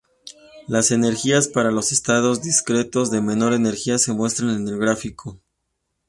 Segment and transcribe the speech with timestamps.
[0.67, 5.39] Las energías para los estados discretos de menor energía se muestran en el gráfico.